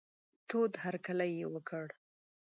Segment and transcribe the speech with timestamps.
[0.49, 1.85] تود هرکلی یې وکړ.